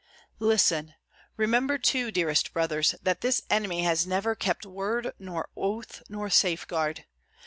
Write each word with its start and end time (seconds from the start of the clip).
Listen; 0.39 0.95
remember, 1.37 1.77
too, 1.77 2.09
dearest 2.09 2.53
brothers, 2.53 2.95
that 3.03 3.21
this 3.21 3.43
enemy 3.51 3.83
has 3.83 4.07
never 4.07 4.33
kept 4.33 4.65
word 4.65 5.11
nor 5.19 5.49
oath 5.55 6.01
nor 6.09 6.27
safeguard. 6.27 7.05